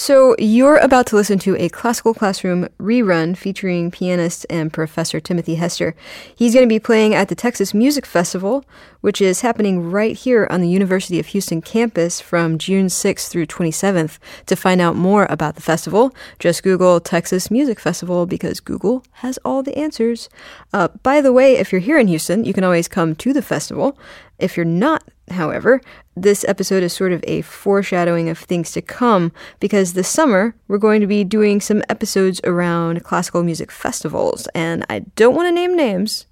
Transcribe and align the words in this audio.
So, 0.00 0.36
you're 0.38 0.76
about 0.76 1.06
to 1.06 1.16
listen 1.16 1.40
to 1.40 1.56
a 1.56 1.68
classical 1.68 2.14
classroom 2.14 2.68
rerun 2.78 3.36
featuring 3.36 3.90
pianist 3.90 4.46
and 4.48 4.72
professor 4.72 5.18
Timothy 5.18 5.56
Hester. 5.56 5.96
He's 6.36 6.54
going 6.54 6.64
to 6.64 6.72
be 6.72 6.78
playing 6.78 7.16
at 7.16 7.26
the 7.26 7.34
Texas 7.34 7.74
Music 7.74 8.06
Festival, 8.06 8.64
which 9.00 9.20
is 9.20 9.40
happening 9.40 9.90
right 9.90 10.16
here 10.16 10.46
on 10.50 10.60
the 10.60 10.68
University 10.68 11.18
of 11.18 11.26
Houston 11.26 11.60
campus 11.60 12.20
from 12.20 12.58
June 12.58 12.86
6th 12.86 13.28
through 13.28 13.46
27th. 13.46 14.18
To 14.46 14.54
find 14.54 14.80
out 14.80 14.94
more 14.94 15.26
about 15.28 15.56
the 15.56 15.62
festival, 15.62 16.14
just 16.38 16.62
Google 16.62 17.00
Texas 17.00 17.50
Music 17.50 17.80
Festival 17.80 18.24
because 18.24 18.60
Google 18.60 19.02
has 19.14 19.36
all 19.44 19.64
the 19.64 19.76
answers. 19.76 20.28
Uh, 20.72 20.88
by 21.02 21.20
the 21.20 21.32
way, 21.32 21.56
if 21.56 21.72
you're 21.72 21.80
here 21.80 21.98
in 21.98 22.06
Houston, 22.06 22.44
you 22.44 22.52
can 22.52 22.62
always 22.62 22.86
come 22.86 23.16
to 23.16 23.32
the 23.32 23.42
festival. 23.42 23.98
If 24.38 24.56
you're 24.56 24.64
not, 24.64 25.04
however, 25.30 25.80
this 26.16 26.44
episode 26.46 26.82
is 26.82 26.92
sort 26.92 27.12
of 27.12 27.24
a 27.26 27.42
foreshadowing 27.42 28.28
of 28.28 28.38
things 28.38 28.72
to 28.72 28.82
come 28.82 29.32
because 29.60 29.92
this 29.92 30.08
summer 30.08 30.54
we're 30.68 30.78
going 30.78 31.00
to 31.00 31.06
be 31.06 31.24
doing 31.24 31.60
some 31.60 31.82
episodes 31.88 32.40
around 32.44 33.04
classical 33.04 33.42
music 33.42 33.70
festivals. 33.70 34.46
And 34.54 34.84
I 34.88 35.00
don't 35.16 35.34
want 35.34 35.48
to 35.48 35.52
name 35.52 35.76
names, 35.76 36.26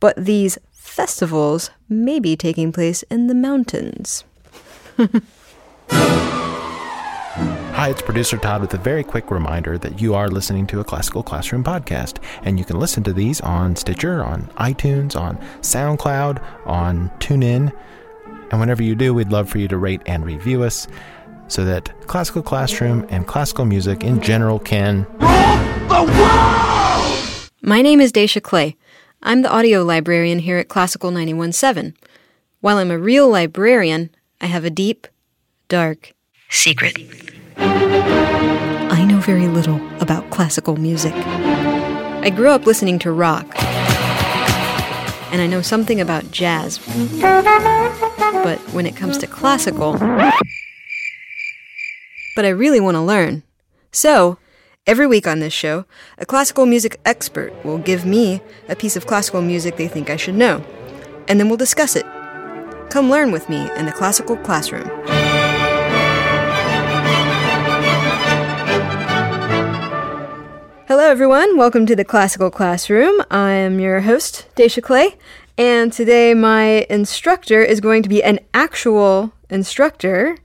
but 0.00 0.16
these 0.16 0.58
festivals 0.72 1.70
may 1.88 2.18
be 2.18 2.36
taking 2.36 2.72
place 2.72 3.02
in 3.04 3.28
the 3.28 3.34
mountains. 3.34 4.24
Hi, 7.74 7.88
it's 7.88 8.02
producer 8.02 8.36
Todd 8.36 8.60
with 8.60 8.74
a 8.74 8.78
very 8.78 9.02
quick 9.02 9.30
reminder 9.30 9.78
that 9.78 10.00
you 10.00 10.14
are 10.14 10.28
listening 10.28 10.66
to 10.68 10.80
a 10.80 10.84
Classical 10.84 11.22
Classroom 11.22 11.64
podcast, 11.64 12.22
and 12.42 12.58
you 12.58 12.66
can 12.66 12.78
listen 12.78 13.02
to 13.02 13.14
these 13.14 13.40
on 13.40 13.74
Stitcher, 13.76 14.22
on 14.22 14.42
iTunes, 14.58 15.18
on 15.18 15.38
SoundCloud, 15.62 16.44
on 16.66 17.08
TuneIn. 17.18 17.74
And 18.50 18.60
whenever 18.60 18.82
you 18.82 18.94
do, 18.94 19.14
we'd 19.14 19.32
love 19.32 19.48
for 19.48 19.58
you 19.58 19.68
to 19.68 19.78
rate 19.78 20.02
and 20.04 20.24
review 20.24 20.62
us 20.62 20.86
so 21.48 21.64
that 21.64 21.90
Classical 22.06 22.42
Classroom 22.42 23.06
and 23.08 23.26
classical 23.26 23.64
music 23.64 24.04
in 24.04 24.20
general 24.20 24.58
can. 24.58 25.06
My 27.62 27.80
name 27.80 28.02
is 28.02 28.12
Dacia 28.12 28.42
Clay. 28.42 28.76
I'm 29.22 29.40
the 29.40 29.50
audio 29.50 29.82
librarian 29.82 30.40
here 30.40 30.58
at 30.58 30.68
Classical 30.68 31.10
917. 31.10 31.96
While 32.60 32.76
I'm 32.76 32.90
a 32.90 32.98
real 32.98 33.30
librarian, 33.30 34.10
I 34.42 34.46
have 34.46 34.64
a 34.64 34.70
deep, 34.70 35.08
dark 35.68 36.12
secret. 36.52 36.96
I 37.56 39.04
know 39.08 39.18
very 39.20 39.48
little 39.48 39.80
about 40.00 40.28
classical 40.30 40.76
music. 40.76 41.14
I 41.14 42.30
grew 42.30 42.50
up 42.50 42.66
listening 42.66 42.98
to 43.00 43.10
rock, 43.10 43.46
and 45.32 45.40
I 45.40 45.46
know 45.46 45.62
something 45.62 46.00
about 46.00 46.30
jazz. 46.30 46.78
But 48.44 48.58
when 48.72 48.86
it 48.86 48.94
comes 48.94 49.18
to 49.18 49.26
classical, 49.26 49.94
but 52.36 52.44
I 52.44 52.50
really 52.50 52.80
want 52.80 52.96
to 52.96 53.00
learn. 53.00 53.42
So, 53.90 54.38
every 54.86 55.06
week 55.06 55.26
on 55.26 55.40
this 55.40 55.52
show, 55.54 55.86
a 56.18 56.26
classical 56.26 56.66
music 56.66 57.00
expert 57.04 57.52
will 57.64 57.78
give 57.78 58.04
me 58.04 58.42
a 58.68 58.76
piece 58.76 58.96
of 58.96 59.06
classical 59.06 59.40
music 59.40 59.76
they 59.76 59.88
think 59.88 60.10
I 60.10 60.16
should 60.16 60.34
know, 60.34 60.62
and 61.28 61.40
then 61.40 61.48
we'll 61.48 61.56
discuss 61.56 61.96
it. 61.96 62.04
Come 62.90 63.10
learn 63.10 63.32
with 63.32 63.48
me 63.48 63.70
in 63.76 63.86
the 63.86 63.92
classical 63.92 64.36
classroom. 64.36 64.90
Everyone. 71.12 71.58
Welcome 71.58 71.84
to 71.84 71.94
the 71.94 72.06
Classical 72.06 72.50
Classroom. 72.50 73.20
I 73.30 73.50
am 73.50 73.78
your 73.78 74.00
host, 74.00 74.46
Dacia 74.56 74.80
Clay, 74.80 75.18
and 75.58 75.92
today 75.92 76.32
my 76.32 76.86
instructor 76.88 77.62
is 77.62 77.82
going 77.82 78.02
to 78.02 78.08
be 78.08 78.22
an 78.22 78.40
actual 78.54 79.34
instructor, 79.50 80.38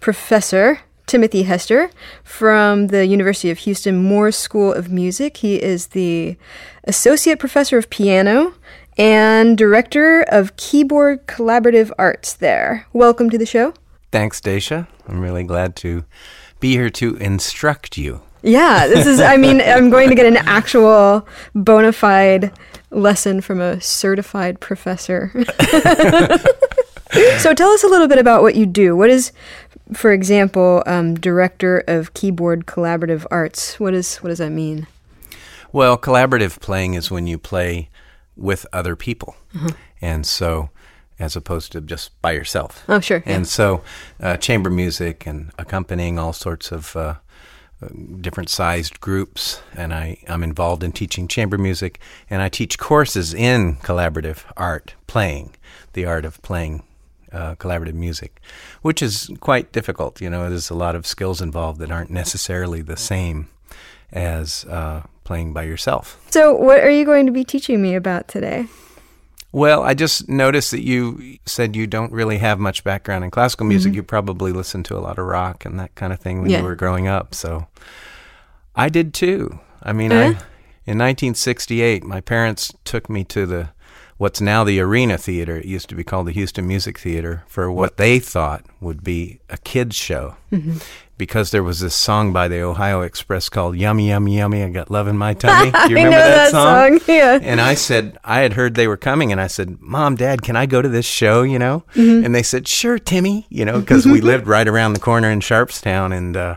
Professor 0.00 0.80
Timothy 1.06 1.44
Hester 1.44 1.90
from 2.22 2.88
the 2.88 3.06
University 3.06 3.50
of 3.50 3.56
Houston 3.60 3.96
Moores 4.04 4.36
School 4.36 4.70
of 4.70 4.92
Music. 4.92 5.38
He 5.38 5.54
is 5.54 5.86
the 5.86 6.36
Associate 6.84 7.38
Professor 7.38 7.78
of 7.78 7.88
Piano 7.88 8.52
and 8.98 9.56
Director 9.56 10.24
of 10.24 10.56
Keyboard 10.56 11.26
Collaborative 11.26 11.90
Arts 11.96 12.34
there. 12.34 12.86
Welcome 12.92 13.30
to 13.30 13.38
the 13.38 13.46
show. 13.46 13.72
Thanks, 14.10 14.42
Dacia. 14.42 14.88
I'm 15.08 15.22
really 15.22 15.44
glad 15.44 15.74
to 15.76 16.04
be 16.60 16.72
here 16.72 16.90
to 16.90 17.16
instruct 17.16 17.96
you. 17.96 18.20
Yeah, 18.42 18.88
this 18.88 19.06
is, 19.06 19.20
I 19.20 19.36
mean, 19.36 19.60
I'm 19.60 19.90
going 19.90 20.08
to 20.08 20.14
get 20.14 20.26
an 20.26 20.36
actual 20.36 21.26
bona 21.54 21.92
fide 21.92 22.52
lesson 22.90 23.40
from 23.40 23.60
a 23.60 23.80
certified 23.80 24.60
professor. 24.60 25.30
so 27.38 27.54
tell 27.54 27.70
us 27.70 27.84
a 27.84 27.88
little 27.88 28.08
bit 28.08 28.18
about 28.18 28.42
what 28.42 28.54
you 28.54 28.66
do. 28.66 28.96
What 28.96 29.10
is, 29.10 29.32
for 29.92 30.12
example, 30.12 30.82
um, 30.86 31.14
Director 31.14 31.84
of 31.86 32.14
Keyboard 32.14 32.66
Collaborative 32.66 33.26
Arts? 33.30 33.78
What, 33.78 33.94
is, 33.94 34.16
what 34.16 34.28
does 34.30 34.38
that 34.38 34.50
mean? 34.50 34.86
Well, 35.72 35.96
collaborative 35.96 36.60
playing 36.60 36.94
is 36.94 37.10
when 37.10 37.26
you 37.26 37.38
play 37.38 37.88
with 38.36 38.66
other 38.72 38.96
people. 38.96 39.36
And 40.00 40.26
so, 40.26 40.70
as 41.18 41.36
opposed 41.36 41.72
to 41.72 41.80
just 41.80 42.20
by 42.20 42.32
yourself. 42.32 42.84
Oh, 42.88 43.00
sure. 43.00 43.22
And 43.24 43.46
so, 43.46 43.82
uh, 44.20 44.36
chamber 44.36 44.68
music 44.68 45.26
and 45.26 45.52
accompanying 45.58 46.18
all 46.18 46.32
sorts 46.32 46.72
of 46.72 46.96
uh, 46.96 47.14
different 48.20 48.48
sized 48.48 49.00
groups. 49.00 49.60
And 49.74 49.92
I, 49.92 50.18
I'm 50.28 50.42
involved 50.42 50.82
in 50.82 50.92
teaching 50.92 51.28
chamber 51.28 51.58
music, 51.58 52.00
and 52.28 52.42
I 52.42 52.48
teach 52.48 52.78
courses 52.78 53.34
in 53.34 53.76
collaborative 53.76 54.44
art, 54.56 54.94
playing, 55.06 55.54
the 55.92 56.04
art 56.04 56.24
of 56.24 56.40
playing 56.42 56.82
uh, 57.32 57.54
collaborative 57.56 57.94
music, 57.94 58.40
which 58.82 59.02
is 59.02 59.30
quite 59.40 59.72
difficult. 59.72 60.20
You 60.20 60.30
know, 60.30 60.48
there's 60.48 60.70
a 60.70 60.74
lot 60.74 60.94
of 60.94 61.06
skills 61.06 61.40
involved 61.40 61.78
that 61.80 61.90
aren't 61.90 62.10
necessarily 62.10 62.82
the 62.82 62.96
same 62.96 63.48
as 64.12 64.64
uh, 64.66 65.02
playing 65.24 65.52
by 65.52 65.62
yourself. 65.62 66.22
So, 66.30 66.54
what 66.54 66.80
are 66.80 66.90
you 66.90 67.04
going 67.04 67.26
to 67.26 67.32
be 67.32 67.44
teaching 67.44 67.80
me 67.80 67.94
about 67.94 68.28
today? 68.28 68.66
Well, 69.52 69.82
I 69.82 69.92
just 69.94 70.28
noticed 70.30 70.70
that 70.70 70.82
you 70.82 71.38
said 71.44 71.76
you 71.76 71.86
don't 71.86 72.10
really 72.12 72.38
have 72.38 72.58
much 72.58 72.84
background 72.84 73.22
in 73.24 73.30
classical 73.30 73.66
music. 73.66 73.94
You 73.94 74.02
probably 74.02 74.50
listened 74.50 74.86
to 74.86 74.96
a 74.96 75.00
lot 75.00 75.18
of 75.18 75.26
rock 75.26 75.64
and 75.66 75.78
that 75.78 75.94
kind 75.94 76.12
of 76.12 76.20
thing 76.20 76.40
when 76.40 76.50
Yeah. 76.50 76.58
you 76.60 76.64
were 76.64 76.74
growing 76.74 77.06
up. 77.06 77.34
So 77.34 77.66
I 78.74 78.88
did 78.88 79.12
too. 79.12 79.60
I 79.82 79.92
mean, 79.92 80.10
Yeah? 80.10 80.18
I, 80.20 80.24
in 80.84 80.98
1968, 80.98 82.02
my 82.02 82.20
parents 82.22 82.72
took 82.84 83.10
me 83.10 83.24
to 83.24 83.44
the 83.46 83.68
what's 84.16 84.40
now 84.40 84.64
the 84.64 84.80
Arena 84.80 85.18
Theater. 85.18 85.56
It 85.58 85.64
used 85.66 85.88
to 85.90 85.94
be 85.94 86.04
called 86.04 86.28
the 86.28 86.32
Houston 86.32 86.66
Music 86.66 86.98
Theater 86.98 87.42
for 87.46 87.70
what 87.70 87.96
they 87.98 88.18
thought 88.18 88.64
would 88.80 89.04
be 89.04 89.40
a 89.50 89.58
kids 89.58 89.96
show. 89.96 90.36
Mm-hmm. 90.50 90.78
Because 91.22 91.52
there 91.52 91.62
was 91.62 91.78
this 91.78 91.94
song 91.94 92.32
by 92.32 92.48
the 92.48 92.62
Ohio 92.62 93.02
Express 93.02 93.48
called 93.48 93.76
"Yummy 93.76 94.08
Yummy 94.08 94.38
Yummy," 94.38 94.64
I 94.64 94.70
got 94.70 94.90
love 94.90 95.06
in 95.06 95.16
my 95.16 95.34
tummy. 95.34 95.70
Do 95.70 95.78
you 95.78 95.94
remember 95.94 96.10
know 96.10 96.18
that, 96.18 96.50
song? 96.50 96.98
song. 96.98 97.06
Yeah. 97.06 97.38
And 97.40 97.60
I 97.60 97.74
said, 97.74 98.18
I 98.24 98.40
had 98.40 98.54
heard 98.54 98.74
they 98.74 98.88
were 98.88 98.96
coming, 98.96 99.30
and 99.30 99.40
I 99.40 99.46
said, 99.46 99.80
Mom, 99.80 100.16
Dad, 100.16 100.42
can 100.42 100.56
I 100.56 100.66
go 100.66 100.82
to 100.82 100.88
this 100.88 101.06
show? 101.06 101.42
You 101.42 101.60
know? 101.60 101.84
Mm-hmm. 101.94 102.24
And 102.24 102.34
they 102.34 102.42
said, 102.42 102.66
Sure, 102.66 102.98
Timmy. 102.98 103.46
You 103.50 103.64
know, 103.64 103.78
because 103.78 104.04
we 104.04 104.20
lived 104.32 104.48
right 104.48 104.66
around 104.66 104.94
the 104.94 104.98
corner 104.98 105.30
in 105.30 105.38
Sharpstown, 105.38 106.12
and 106.12 106.36
uh, 106.36 106.56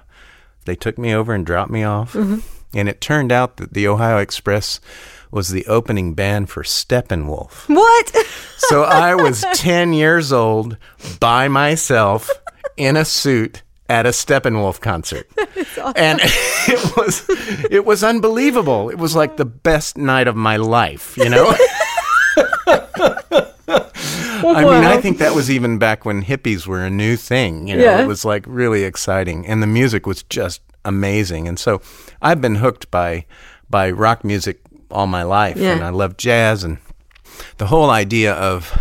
they 0.66 0.76
took 0.76 0.98
me 0.98 1.14
over 1.14 1.32
and 1.32 1.46
dropped 1.46 1.70
me 1.70 1.84
off. 1.84 2.14
Mm-hmm. 2.14 2.40
And 2.74 2.90
it 2.90 3.02
turned 3.02 3.32
out 3.32 3.58
that 3.58 3.76
the 3.76 3.88
Ohio 3.88 4.18
Express 4.18 4.80
was 5.30 5.50
the 5.50 5.68
opening 5.68 6.16
band 6.16 6.50
for 6.50 6.64
Steppenwolf. 6.64 7.70
What? 7.70 8.16
So 8.58 8.82
I 8.82 9.14
was 9.14 9.46
10 9.54 9.94
years 9.94 10.34
old 10.34 10.78
by 11.20 11.50
myself 11.50 12.32
in 12.78 12.98
a 12.98 13.06
suit 13.06 13.62
at 13.90 14.06
a 14.06 14.10
Steppenwolf 14.10 14.80
concert. 14.82 15.30
And 15.96 16.20
it 16.68 16.98
was 16.98 17.26
it 17.70 17.86
was 17.86 18.04
unbelievable. 18.04 18.90
It 18.90 18.98
was 18.98 19.16
like 19.16 19.38
the 19.38 19.46
best 19.46 19.98
night 19.98 20.28
of 20.28 20.36
my 20.36 20.56
life, 20.58 21.16
you 21.18 21.30
know? 21.30 21.54
I 24.48 24.64
mean, 24.64 24.84
I 24.84 24.98
think 25.02 25.18
that 25.20 25.34
was 25.36 25.50
even 25.50 25.78
back 25.78 26.06
when 26.06 26.24
hippies 26.24 26.68
were 26.68 26.84
a 26.84 26.90
new 26.90 27.16
thing. 27.18 27.68
You 27.68 27.78
know, 27.78 27.84
Yeah. 27.84 28.02
it 28.04 28.08
was 28.08 28.26
like 28.26 28.44
really 28.48 28.84
exciting, 28.84 29.46
and 29.48 29.62
the 29.62 29.68
music 29.68 30.06
was 30.06 30.24
just 30.24 30.62
amazing. 30.84 31.48
And 31.48 31.60
so, 31.60 31.82
I've 32.22 32.42
been 32.42 32.56
hooked 32.56 32.90
by 32.92 33.26
by 33.70 33.90
rock 33.92 34.24
music 34.24 34.60
all 34.92 35.08
my 35.08 35.24
life, 35.24 35.58
Yeah. 35.58 35.74
and 35.74 35.84
I 35.84 35.90
love 35.90 36.18
jazz 36.18 36.64
and 36.64 36.78
the 37.58 37.68
whole 37.68 37.90
idea 37.90 38.34
of 38.34 38.78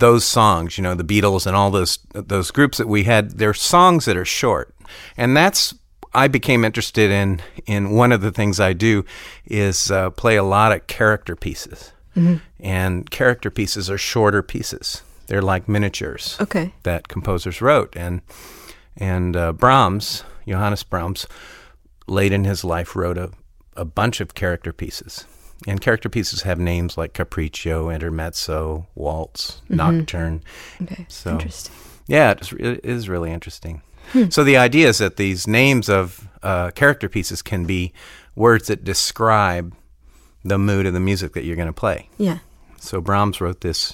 those 0.00 0.24
songs. 0.24 0.76
You 0.76 0.82
know, 0.82 0.94
the 0.94 1.04
Beatles 1.04 1.46
and 1.46 1.54
all 1.56 1.70
those 1.70 1.98
those 2.12 2.50
groups 2.50 2.78
that 2.78 2.88
we 2.88 3.04
had. 3.04 3.38
They're 3.38 3.54
songs 3.54 4.04
that 4.06 4.16
are 4.16 4.24
short, 4.24 4.74
and 5.16 5.36
that's 5.36 5.74
I 6.12 6.26
became 6.28 6.64
interested 6.64 7.10
in. 7.10 7.40
In 7.66 7.90
one 7.90 8.10
of 8.12 8.20
the 8.20 8.32
things 8.32 8.58
I 8.58 8.72
do 8.72 9.04
is 9.46 9.90
uh, 9.90 10.10
play 10.10 10.36
a 10.36 10.42
lot 10.42 10.72
of 10.72 10.86
character 10.86 11.36
pieces 11.36 11.92
and 12.60 13.08
character 13.10 13.50
pieces 13.50 13.88
are 13.88 13.96
shorter 13.96 14.42
pieces. 14.42 15.02
They're 15.28 15.40
like 15.40 15.68
miniatures 15.68 16.36
Okay. 16.40 16.74
that 16.82 17.08
composers 17.08 17.62
wrote, 17.62 17.96
and 17.96 18.20
and 18.96 19.36
uh, 19.36 19.52
Brahms, 19.52 20.24
Johannes 20.46 20.82
Brahms, 20.82 21.26
late 22.08 22.32
in 22.32 22.44
his 22.44 22.64
life, 22.64 22.94
wrote 22.96 23.16
a 23.16 23.30
a 23.76 23.84
bunch 23.84 24.20
of 24.20 24.34
character 24.34 24.72
pieces. 24.72 25.24
And 25.66 25.80
character 25.80 26.08
pieces 26.08 26.42
have 26.42 26.58
names 26.58 26.96
like 26.96 27.12
capriccio, 27.12 27.94
intermezzo, 27.94 28.86
waltz, 28.94 29.60
nocturne. 29.68 30.42
Okay. 30.82 31.04
So- 31.08 31.32
Interesting. 31.32 31.74
Yeah, 32.06 32.32
it's, 32.32 32.52
it 32.54 32.80
is 32.84 33.08
really 33.08 33.30
interesting. 33.30 33.82
So 34.30 34.42
the 34.42 34.56
idea 34.56 34.88
is 34.88 34.98
that 34.98 35.16
these 35.16 35.46
names 35.46 35.88
of 35.88 36.26
uh, 36.42 36.70
character 36.72 37.08
pieces 37.08 37.42
can 37.42 37.64
be 37.66 37.92
words 38.34 38.66
that 38.66 38.82
describe 38.82 39.72
the 40.42 40.58
mood 40.58 40.86
of 40.86 40.94
the 40.94 40.98
music 41.00 41.34
that 41.34 41.44
you're 41.44 41.54
going 41.54 41.68
to 41.68 41.72
play. 41.72 42.08
Yeah. 42.18 42.38
So 42.80 43.00
Brahms 43.00 43.40
wrote 43.40 43.60
this 43.60 43.92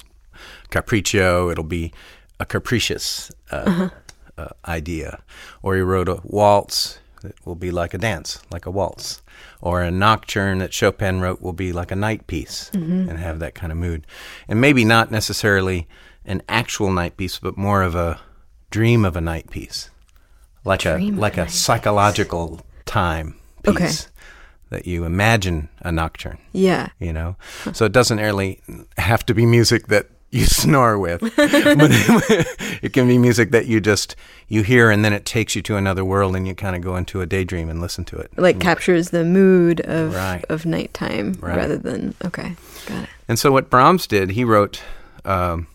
capriccio. 0.70 1.50
It'll 1.52 1.64
be 1.64 1.92
a 2.40 2.46
capricious 2.46 3.30
uh, 3.50 3.90
uh, 4.38 4.48
idea. 4.66 5.20
Or 5.62 5.74
he 5.74 5.82
wrote 5.82 6.08
a 6.08 6.20
waltz 6.24 6.98
that 7.26 7.44
will 7.44 7.56
be 7.56 7.70
like 7.70 7.92
a 7.92 7.98
dance, 7.98 8.40
like 8.50 8.66
a 8.66 8.70
waltz. 8.70 9.20
Or 9.60 9.82
a 9.82 9.90
nocturne 9.90 10.58
that 10.58 10.72
Chopin 10.72 11.20
wrote 11.20 11.42
will 11.42 11.52
be 11.52 11.72
like 11.72 11.90
a 11.90 11.96
night 11.96 12.26
piece 12.26 12.70
mm-hmm. 12.72 13.08
and 13.08 13.18
have 13.18 13.38
that 13.40 13.54
kind 13.54 13.72
of 13.72 13.78
mood. 13.78 14.06
And 14.48 14.60
maybe 14.60 14.84
not 14.84 15.10
necessarily 15.10 15.86
an 16.24 16.42
actual 16.48 16.90
night 16.92 17.16
piece, 17.16 17.38
but 17.38 17.56
more 17.56 17.82
of 17.82 17.94
a 17.94 18.20
dream 18.70 19.04
of 19.04 19.16
a 19.16 19.20
night 19.20 19.50
piece, 19.50 19.90
like 20.64 20.80
Dream 20.80 21.18
a 21.18 21.20
like 21.20 21.36
a 21.36 21.48
psychological 21.48 22.60
time 22.84 23.36
piece 23.62 23.76
Okay. 23.76 24.12
that 24.70 24.86
you 24.86 25.04
imagine 25.04 25.68
a 25.80 25.90
nocturne 25.90 26.38
Yeah. 26.52 26.88
you 27.00 27.12
know 27.12 27.36
so 27.72 27.84
it 27.84 27.92
doesn't 27.92 28.18
really 28.18 28.60
have 28.98 29.24
to 29.26 29.34
be 29.34 29.46
music 29.46 29.88
that 29.88 30.08
you 30.30 30.44
snore 30.62 30.98
with 30.98 31.20
but 31.20 31.36
it 32.82 32.92
can 32.92 33.06
be 33.08 33.16
music 33.18 33.50
that 33.52 33.66
you 33.66 33.80
just 33.80 34.16
you 34.48 34.62
hear 34.62 34.90
and 34.90 35.04
then 35.04 35.12
it 35.12 35.24
takes 35.24 35.54
you 35.54 35.62
to 35.62 35.76
another 35.76 36.04
world 36.04 36.34
and 36.36 36.46
you 36.48 36.54
kind 36.54 36.74
of 36.76 36.82
go 36.82 36.96
into 36.96 37.20
a 37.20 37.26
daydream 37.26 37.68
and 37.70 37.80
listen 37.80 38.04
to 38.04 38.16
it 38.16 38.30
Like 38.36 38.58
captures 38.60 39.10
the 39.10 39.24
mood 39.24 39.80
of 39.82 40.14
Right. 40.14 40.44
of 40.48 40.66
nighttime 40.66 41.34
Right. 41.40 41.56
rather 41.56 41.78
than 41.78 42.14
okay. 42.24 42.56
Got 42.86 43.04
it. 43.04 43.08
and 43.28 43.38
so 43.38 43.52
what 43.52 43.70
brahms 43.70 44.06
did 44.06 44.30
he 44.30 44.44
wrote 44.44 44.82
um, 45.24 45.66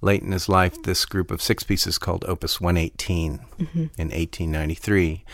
late 0.00 0.22
in 0.22 0.30
his 0.32 0.48
life 0.48 0.80
this 0.84 1.04
group 1.04 1.30
of 1.30 1.42
six 1.42 1.62
pieces 1.64 1.98
called 1.98 2.24
opus 2.28 2.60
118 2.60 3.40
in 3.58 3.90
1893 3.98 5.24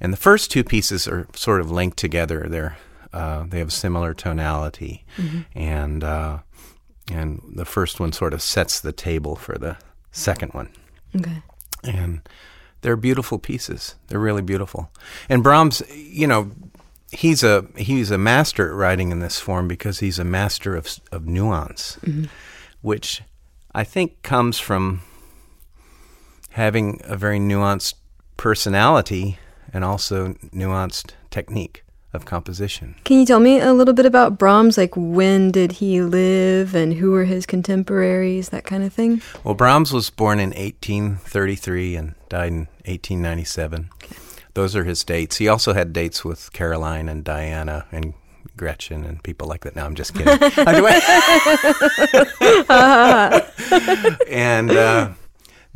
and 0.00 0.12
the 0.12 0.16
first 0.16 0.50
two 0.50 0.64
pieces 0.64 1.06
are 1.06 1.26
sort 1.34 1.60
of 1.60 1.70
linked 1.70 1.98
together 1.98 2.46
they're 2.48 2.76
uh, 3.12 3.44
they 3.48 3.58
have 3.60 3.72
similar 3.72 4.12
tonality 4.12 5.04
and 5.54 6.02
uh, 6.02 6.38
and 7.12 7.42
the 7.54 7.64
first 7.64 8.00
one 8.00 8.12
sort 8.12 8.32
of 8.34 8.40
sets 8.42 8.80
the 8.80 8.92
table 8.92 9.36
for 9.36 9.58
the 9.58 9.76
second 10.10 10.52
one 10.54 10.68
Okay. 11.16 11.42
and 11.82 12.20
they're 12.80 12.96
beautiful 12.96 13.38
pieces. 13.38 13.94
They're 14.08 14.20
really 14.20 14.42
beautiful. 14.42 14.90
And 15.30 15.42
Brahms, 15.42 15.82
you 15.94 16.26
know, 16.26 16.50
he's 17.10 17.42
a 17.42 17.66
he's 17.76 18.10
a 18.10 18.18
master 18.18 18.68
at 18.68 18.74
writing 18.74 19.10
in 19.10 19.20
this 19.20 19.40
form 19.40 19.68
because 19.68 20.00
he's 20.00 20.18
a 20.18 20.24
master 20.24 20.76
of 20.76 21.00
of 21.10 21.26
nuance, 21.26 21.98
mm-hmm. 22.02 22.24
which 22.82 23.22
I 23.74 23.84
think 23.84 24.22
comes 24.22 24.58
from 24.58 25.00
having 26.50 27.00
a 27.04 27.16
very 27.16 27.38
nuanced 27.38 27.94
personality 28.36 29.38
and 29.72 29.82
also 29.82 30.34
nuanced 30.52 31.12
technique 31.30 31.83
of 32.14 32.24
composition. 32.24 32.94
Can 33.04 33.18
you 33.18 33.26
tell 33.26 33.40
me 33.40 33.60
a 33.60 33.72
little 33.72 33.94
bit 33.94 34.06
about 34.06 34.38
Brahms? 34.38 34.78
Like 34.78 34.96
when 34.96 35.50
did 35.50 35.72
he 35.72 36.00
live 36.00 36.74
and 36.74 36.94
who 36.94 37.10
were 37.10 37.24
his 37.24 37.46
contemporaries, 37.46 38.50
that 38.50 38.64
kind 38.64 38.84
of 38.84 38.92
thing? 38.92 39.20
Well, 39.42 39.54
Brahms 39.54 39.92
was 39.92 40.10
born 40.10 40.40
in 40.40 40.50
1833 40.50 41.96
and 41.96 42.14
died 42.28 42.52
in 42.52 42.58
1897. 42.86 43.90
Those 44.54 44.76
are 44.76 44.84
his 44.84 45.02
dates. 45.04 45.38
He 45.38 45.48
also 45.48 45.72
had 45.72 45.92
dates 45.92 46.24
with 46.24 46.52
Caroline 46.52 47.08
and 47.08 47.24
Diana 47.24 47.86
and 47.90 48.14
Gretchen 48.56 49.04
and 49.04 49.20
people 49.22 49.48
like 49.48 49.64
that. 49.64 49.74
No, 49.74 49.84
I'm 49.84 49.96
just 49.96 50.14
kidding. 50.14 50.28
and 54.28 54.70
uh, 54.70 55.10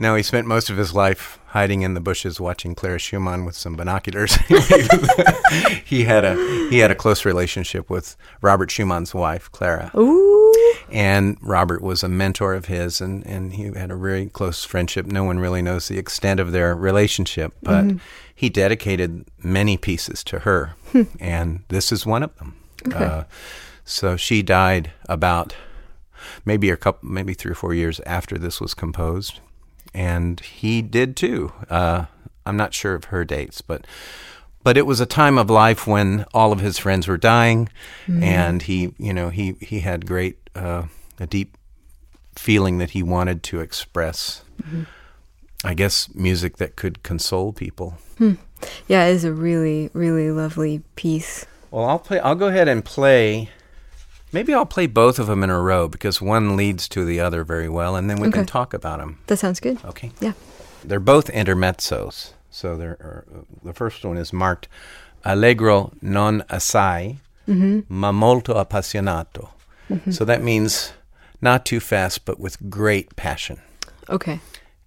no, 0.00 0.14
he 0.14 0.22
spent 0.22 0.46
most 0.46 0.70
of 0.70 0.76
his 0.76 0.94
life 0.94 1.40
hiding 1.46 1.82
in 1.82 1.94
the 1.94 2.00
bushes 2.00 2.40
watching 2.40 2.74
Clara 2.74 3.00
Schumann 3.00 3.44
with 3.44 3.56
some 3.56 3.74
binoculars. 3.74 4.36
he 5.84 6.04
had 6.04 6.24
a 6.24 6.68
he 6.70 6.78
had 6.78 6.92
a 6.92 6.94
close 6.94 7.24
relationship 7.24 7.90
with 7.90 8.16
Robert 8.40 8.70
Schumann's 8.70 9.12
wife, 9.12 9.50
Clara 9.50 9.90
Ooh. 9.96 10.54
and 10.88 11.36
Robert 11.42 11.82
was 11.82 12.04
a 12.04 12.08
mentor 12.08 12.54
of 12.54 12.66
his, 12.66 13.00
and, 13.00 13.26
and 13.26 13.54
he 13.54 13.64
had 13.64 13.90
a 13.90 13.96
very 13.96 14.26
close 14.26 14.62
friendship. 14.64 15.04
No 15.04 15.24
one 15.24 15.40
really 15.40 15.62
knows 15.62 15.88
the 15.88 15.98
extent 15.98 16.38
of 16.38 16.52
their 16.52 16.76
relationship, 16.76 17.54
but 17.62 17.96
he 18.32 18.48
dedicated 18.48 19.24
many 19.42 19.76
pieces 19.76 20.22
to 20.24 20.40
her, 20.40 20.74
and 21.20 21.64
this 21.68 21.90
is 21.90 22.06
one 22.06 22.22
of 22.22 22.36
them. 22.36 22.56
Uh, 22.94 23.24
so 23.84 24.16
she 24.16 24.42
died 24.42 24.92
about 25.08 25.56
maybe 26.44 26.70
a 26.70 26.76
couple, 26.76 27.08
maybe 27.08 27.34
three 27.34 27.50
or 27.50 27.56
four 27.56 27.74
years 27.74 28.00
after 28.06 28.38
this 28.38 28.60
was 28.60 28.74
composed, 28.74 29.40
and 29.94 30.40
he 30.40 30.82
did 30.82 31.16
too. 31.16 31.52
Uh, 31.68 32.06
I'm 32.46 32.56
not 32.56 32.74
sure 32.74 32.94
of 32.94 33.04
her 33.06 33.24
dates, 33.24 33.60
but 33.60 33.86
but 34.64 34.76
it 34.76 34.86
was 34.86 35.00
a 35.00 35.06
time 35.06 35.38
of 35.38 35.48
life 35.48 35.86
when 35.86 36.24
all 36.34 36.52
of 36.52 36.60
his 36.60 36.78
friends 36.78 37.06
were 37.08 37.16
dying, 37.16 37.68
and 38.06 38.62
he, 38.62 38.92
you 38.98 39.12
know, 39.14 39.28
he 39.30 39.54
he 39.60 39.80
had 39.80 40.06
great 40.06 40.38
uh, 40.54 40.84
a 41.20 41.26
deep 41.26 41.56
feeling 42.36 42.78
that 42.78 42.90
he 42.90 43.02
wanted 43.02 43.42
to 43.44 43.60
express. 43.60 44.42
I 45.64 45.74
guess 45.74 46.12
music 46.14 46.58
that 46.58 46.76
could 46.76 47.02
console 47.02 47.52
people. 47.52 47.98
Yeah, 48.86 49.06
it 49.06 49.12
is 49.12 49.24
a 49.24 49.32
really, 49.32 49.90
really 49.92 50.30
lovely 50.30 50.82
piece. 50.96 51.46
Well, 51.70 51.84
I'll 51.84 51.98
play. 51.98 52.18
I'll 52.20 52.34
go 52.34 52.48
ahead 52.48 52.68
and 52.68 52.84
play. 52.84 53.50
Maybe 54.32 54.52
I'll 54.52 54.66
play 54.66 54.86
both 54.86 55.18
of 55.18 55.26
them 55.26 55.42
in 55.42 55.50
a 55.50 55.60
row 55.60 55.88
because 55.88 56.20
one 56.20 56.56
leads 56.56 56.88
to 56.90 57.04
the 57.04 57.20
other 57.20 57.44
very 57.44 57.68
well, 57.68 57.96
and 57.96 58.10
then 58.10 58.20
we 58.20 58.30
can 58.30 58.44
talk 58.46 58.74
about 58.74 58.98
them. 58.98 59.18
That 59.26 59.38
sounds 59.38 59.60
good. 59.60 59.82
Okay. 59.84 60.12
Yeah. 60.20 60.32
They're 60.84 61.00
both 61.00 61.30
intermezzos. 61.32 62.32
So 62.50 62.76
they're, 62.76 62.98
are, 63.00 63.24
the 63.62 63.72
first 63.72 64.04
one 64.04 64.16
is 64.16 64.32
marked 64.32 64.68
Allegro 65.24 65.92
non 66.02 66.44
assai, 66.50 67.18
ma 67.46 68.12
molto 68.12 68.54
appassionato. 68.54 69.50
So 70.10 70.24
that 70.26 70.42
means 70.42 70.92
not 71.40 71.64
too 71.64 71.80
fast, 71.80 72.24
but 72.26 72.38
with 72.38 72.68
great 72.68 73.16
passion. 73.16 73.60
Okay. 74.10 74.40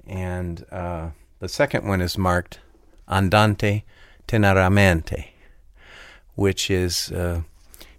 And 0.05 0.65
uh, 0.71 1.09
the 1.39 1.49
second 1.49 1.87
one 1.87 2.01
is 2.01 2.17
marked 2.17 2.59
Andante 3.07 3.83
teneramente, 4.27 5.29
which 6.35 6.69
is 6.69 7.11
uh, 7.11 7.41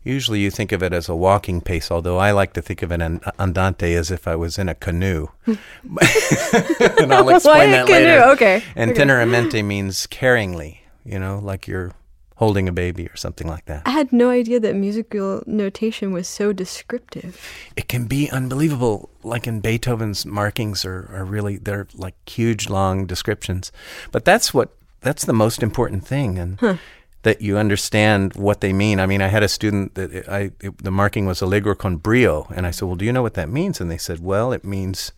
usually 0.05 0.41
you 0.41 0.51
think 0.51 0.73
of 0.73 0.83
it 0.83 0.93
as 0.93 1.09
a 1.09 1.15
walking 1.17 1.61
pace, 1.61 1.91
although 1.91 2.19
I 2.19 2.31
like 2.33 2.53
to 2.55 2.63
think 2.63 2.83
of 2.83 2.91
it 2.93 3.01
an 3.03 3.21
andante 3.39 3.95
as 3.95 4.11
if 4.11 4.27
I 4.29 4.37
was 4.37 4.59
in 4.59 4.69
a 4.69 4.75
canoe. 4.75 5.29
and 5.47 7.13
I'll 7.13 7.29
explain 7.35 7.71
Why 7.71 7.77
that 7.77 7.87
canoe? 7.87 7.99
later. 7.99 8.23
Okay. 8.33 8.63
And 8.77 8.91
Okay. 8.93 9.01
teneramente 9.03 9.65
means 9.65 10.07
caringly, 10.07 10.79
you 11.05 11.19
know, 11.19 11.39
like 11.43 11.67
you're 11.67 11.93
holding 12.37 12.67
a 12.69 12.73
baby 12.73 13.07
or 13.07 13.15
something 13.17 13.47
like 13.47 13.65
that. 13.67 13.83
I 13.87 13.91
had 13.91 14.13
no 14.13 14.29
idea 14.31 14.59
that 14.61 14.75
musical 14.75 15.43
notation 15.47 16.13
was 16.13 16.27
so 16.27 16.53
descriptive. 16.53 17.41
it 17.77 17.89
can 17.89 18.07
be 18.07 18.29
unbelievable. 18.31 19.11
Like 19.23 19.47
in 19.47 19.61
Beethoven's 19.61 20.27
markings 20.27 20.85
are, 20.85 21.09
are 21.13 21.25
really 21.25 21.59
they're 21.59 21.87
like 21.95 22.15
huge 22.29 22.69
long 22.69 23.07
descriptions. 23.07 23.71
But 24.11 24.25
that's 24.25 24.53
what 24.53 24.71
that's 25.01 25.25
the 25.25 25.33
most 25.33 25.63
important 25.63 26.05
thing 26.07 26.39
and 26.39 26.79
that 27.23 27.41
you 27.41 27.57
understand 27.57 28.35
what 28.35 28.61
they 28.61 28.73
mean. 28.73 28.99
I 29.01 29.07
mean, 29.07 29.23
I 29.23 29.29
had 29.29 29.43
a 29.43 29.49
student 29.49 29.95
that 29.95 30.29
I 30.29 30.51
it, 30.61 30.79
the 30.83 30.91
marking 30.91 31.27
was 31.27 31.41
allegro 31.43 31.75
con 31.75 31.97
brio 31.97 32.47
and 32.55 32.67
I 32.67 32.71
said, 32.73 32.87
"Well, 32.87 32.97
do 32.97 33.05
you 33.05 33.13
know 33.13 33.23
what 33.23 33.35
that 33.35 33.49
means?" 33.49 33.81
And 33.81 33.91
they 33.91 33.99
said, 33.99 34.21
"Well, 34.21 34.53
it 34.53 34.65
means 34.65 35.13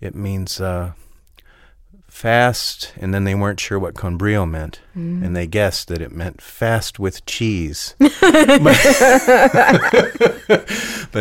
it 0.00 0.14
means 0.14 0.60
uh 0.60 0.92
fast 2.06 2.92
and 2.96 3.12
then 3.14 3.24
they 3.24 3.34
weren't 3.34 3.60
sure 3.60 3.78
what 3.78 3.94
con 3.94 4.16
brio 4.16 4.44
meant 4.46 4.80
and 4.94 5.36
they 5.36 5.46
guessed 5.46 5.86
that 5.86 6.00
it 6.02 6.10
meant 6.10 6.40
fast 6.40 6.98
with 6.98 7.24
cheese 7.26 7.94
but 8.00 8.12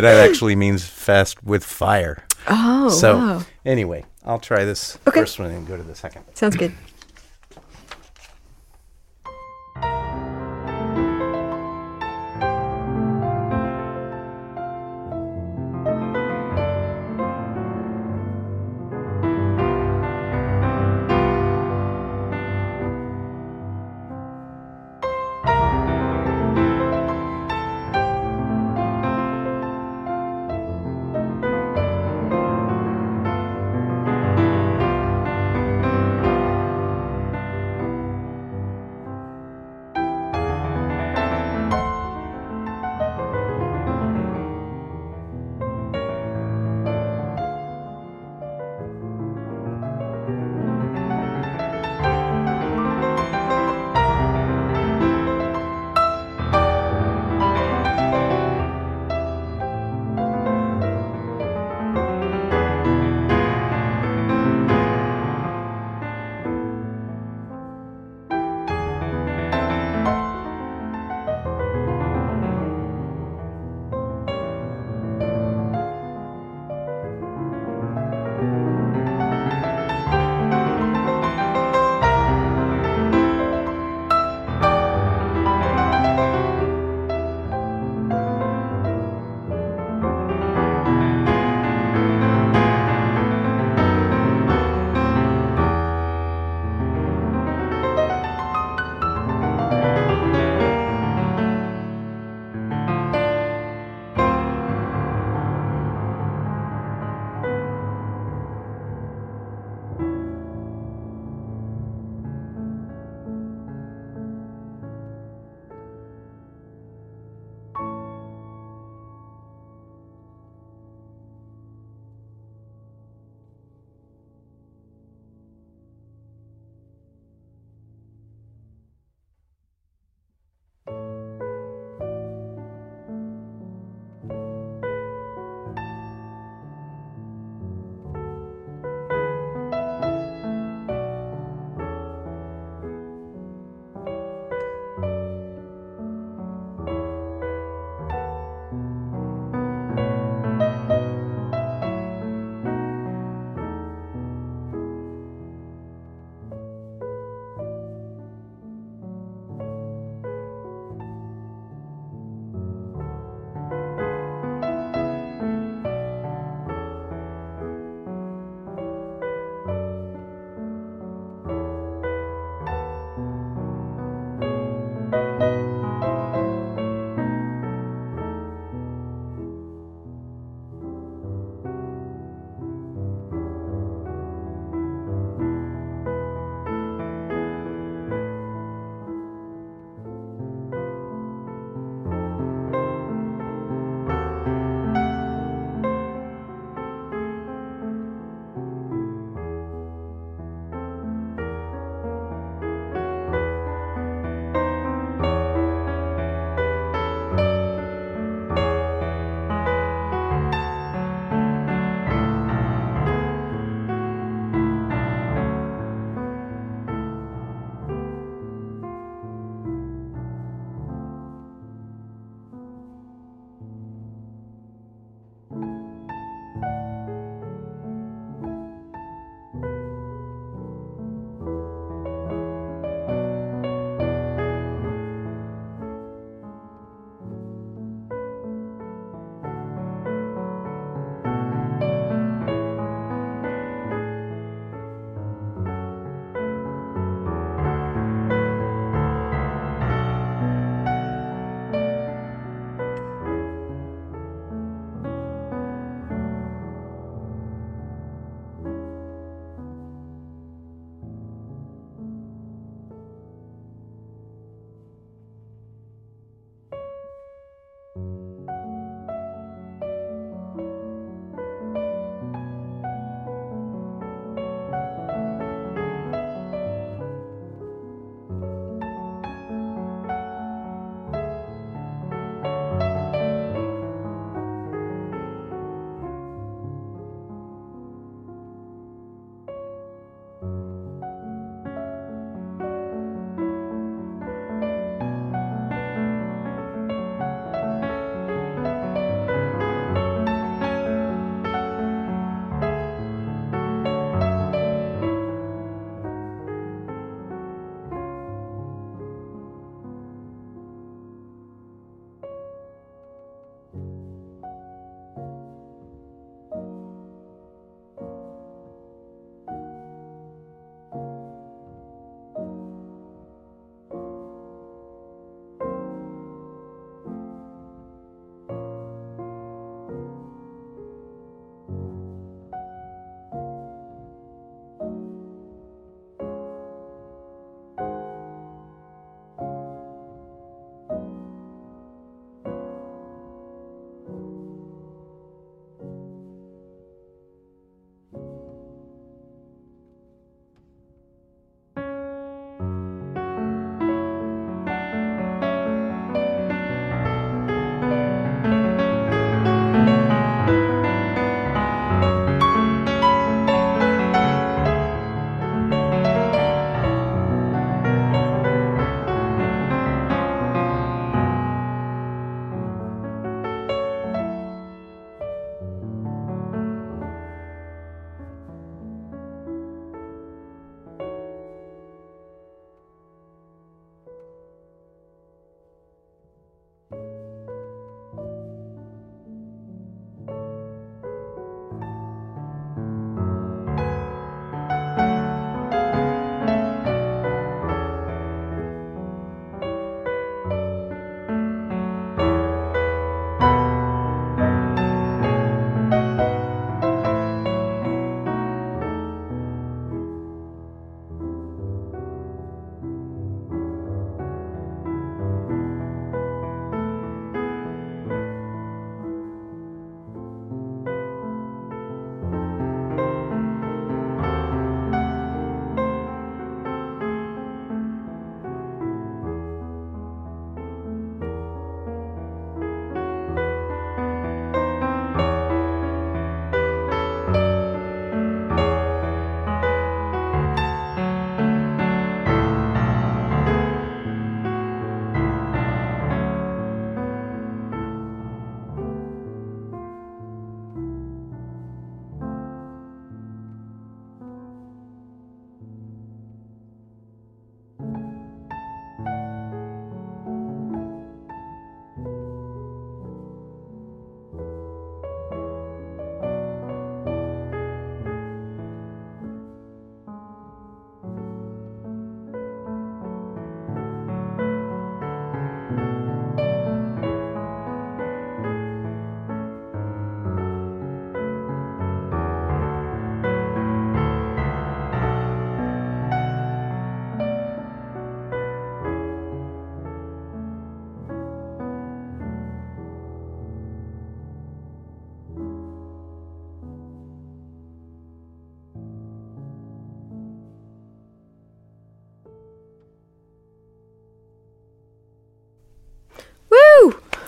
that 0.01 0.27
actually 0.29 0.55
means 0.55 0.85
fast 0.87 1.43
with 1.43 1.63
fire 1.63 2.23
Oh, 2.47 2.89
so 2.89 3.17
wow. 3.17 3.41
anyway 3.65 4.05
i'll 4.25 4.39
try 4.39 4.63
this 4.65 4.97
Okay. 5.07 5.19
first 5.19 5.37
one 5.37 5.51
and 5.51 5.67
go 5.67 5.77
to 5.77 5.83
the 5.83 5.93
second 5.95 6.23
Sounds 6.33 6.55
good. 6.55 6.73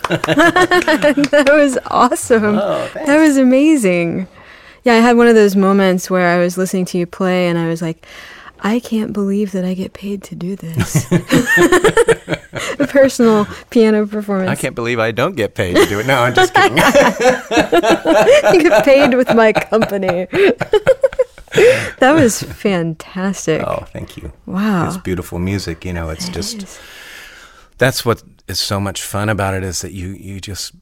that 1.29 1.49
was 1.51 1.77
awesome. 1.87 2.57
Oh, 2.57 2.89
that 2.93 3.17
was 3.19 3.37
amazing. 3.37 4.27
Yeah, 4.83 4.93
I 4.93 4.97
had 4.97 5.17
one 5.17 5.27
of 5.27 5.35
those 5.35 5.55
moments 5.55 6.09
where 6.09 6.27
I 6.27 6.39
was 6.39 6.57
listening 6.57 6.85
to 6.85 6.97
you 6.97 7.05
play 7.05 7.47
and 7.47 7.57
I 7.57 7.67
was 7.67 7.81
like, 7.81 8.05
I 8.61 8.79
can't 8.79 9.13
believe 9.13 9.51
that 9.53 9.63
I 9.63 9.73
get 9.73 9.93
paid 9.93 10.23
to 10.23 10.35
do 10.35 10.55
this. 10.55 11.09
a 12.79 12.87
personal 12.87 13.47
piano 13.69 14.05
performance. 14.05 14.49
I 14.49 14.55
can't 14.55 14.75
believe 14.75 14.99
I 14.99 15.11
don't 15.11 15.35
get 15.35 15.55
paid 15.55 15.75
to 15.75 15.85
do 15.85 15.99
it. 15.99 16.07
No, 16.07 16.15
I'm 16.23 16.33
just 16.33 16.53
kidding. 16.53 16.77
I 16.79 18.59
get 18.61 18.83
paid 18.85 19.13
with 19.15 19.33
my 19.33 19.53
company. 19.53 20.27
that 21.99 22.11
was 22.13 22.41
fantastic. 22.41 23.61
oh, 23.65 23.85
thank 23.93 24.17
you. 24.17 24.31
wow. 24.45 24.87
It's 24.87 24.97
beautiful 24.97 25.39
music. 25.39 25.85
You 25.85 25.93
know, 25.93 26.09
it's 26.09 26.27
It 26.27 26.33
just 26.33 26.63
is. 26.63 26.79
that's 27.77 28.03
what 28.05 28.23
is 28.49 28.59
so 28.59 28.79
much 28.79 29.01
fun 29.01 29.29
about 29.29 29.53
it 29.53 29.63
is 29.63 29.81
that 29.81 29.91
you 29.91 30.09
you 30.09 30.39
just 30.39 30.73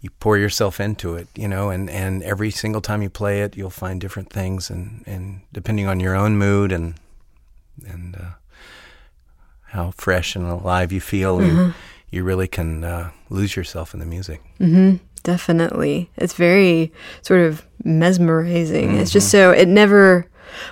you 0.00 0.10
pour 0.20 0.38
yourself 0.38 0.78
into 0.80 1.16
it, 1.16 1.26
you 1.34 1.48
know, 1.48 1.70
and 1.70 1.90
and 1.90 2.22
every 2.22 2.50
single 2.50 2.80
time 2.80 3.02
you 3.02 3.10
play 3.10 3.42
it, 3.42 3.56
you'll 3.56 3.70
find 3.70 4.00
different 4.00 4.30
things, 4.32 4.70
and 4.70 5.02
and 5.06 5.40
depending 5.52 5.86
on 5.86 6.00
your 6.00 6.14
own 6.14 6.36
mood 6.36 6.72
and 6.72 6.94
and 7.86 8.16
uh, 8.16 8.34
how 9.62 9.90
fresh 9.92 10.36
and 10.36 10.46
alive 10.46 10.92
you 10.92 11.00
feel, 11.00 11.42
you 11.42 11.74
you 12.10 12.24
really 12.24 12.48
can 12.48 12.84
uh, 12.84 13.10
lose 13.30 13.56
yourself 13.56 13.94
in 13.94 14.00
the 14.00 14.06
music. 14.06 14.40
Definitely. 15.22 16.08
It's 16.16 16.32
very 16.32 16.92
sort 17.22 17.40
of 17.40 17.64
mesmerizing. 17.84 18.96
It's 18.96 19.10
just 19.10 19.30
so, 19.30 19.50
it 19.50 19.68
never, 19.68 20.26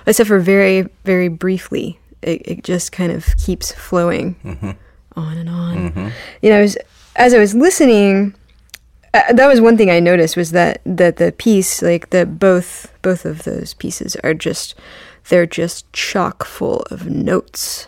except 0.07 0.27
for 0.27 0.39
very, 0.39 0.87
very 1.03 1.27
briefly, 1.27 1.99
it, 2.21 2.41
it 2.45 2.63
just 2.63 2.91
kind 2.91 3.11
of 3.11 3.25
keeps 3.37 3.71
flowing 3.73 4.35
on 5.17 5.37
and 5.37 5.49
on. 5.49 6.13
You 6.41 6.49
know, 6.51 6.61
as, 6.61 6.77
as 7.15 7.33
I 7.33 7.39
was 7.39 7.53
listening, 7.53 8.35
uh, 9.13 9.33
that 9.33 9.47
was 9.47 9.59
one 9.59 9.75
thing 9.75 9.89
I 9.89 9.99
noticed 9.99 10.37
was 10.37 10.51
that, 10.51 10.81
that 10.85 11.17
the 11.17 11.31
piece, 11.31 11.81
like 11.81 12.11
the 12.11 12.25
both, 12.25 12.93
both 13.01 13.25
of 13.25 13.43
those 13.43 13.73
pieces 13.73 14.15
are 14.23 14.33
just, 14.33 14.75
they're 15.29 15.45
just 15.45 15.91
chock 15.91 16.45
full 16.45 16.81
of 16.91 17.07
notes. 17.07 17.87